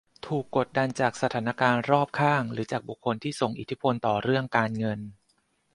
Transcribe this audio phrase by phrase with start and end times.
[0.27, 4.99] ถูกกดดันจากสถานการณ์รอบข้างหรือจากบุคคลที่ส่งอิทธิพลต่อเรื่องการเงิน